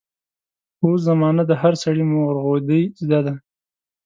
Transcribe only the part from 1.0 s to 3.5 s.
زمانه د هر سړي مورغودۍ زده دي.